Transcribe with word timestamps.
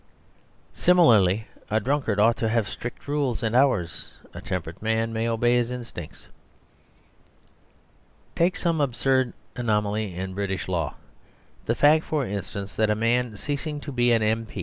Similarly, 0.73 1.45
a 1.69 1.79
drunkard 1.79 2.19
ought 2.19 2.35
to 2.37 2.49
have 2.49 2.67
strict 2.67 3.07
rules 3.07 3.43
and 3.43 3.55
hours; 3.55 4.09
a 4.33 4.41
temperate 4.41 4.81
man 4.81 5.13
may 5.13 5.29
obey 5.29 5.57
his 5.57 5.69
instincts. 5.69 6.27
Take 8.35 8.55
some 8.57 8.81
absurd 8.81 9.33
anomaly 9.55 10.15
in 10.15 10.31
the 10.31 10.35
British 10.35 10.67
law 10.67 10.95
the 11.67 11.75
fact, 11.75 12.03
for 12.03 12.25
instance, 12.25 12.75
that 12.77 12.89
a 12.89 12.95
man 12.95 13.37
ceasing 13.37 13.79
to 13.81 13.91
be 13.91 14.11
an 14.11 14.23
M. 14.23 14.47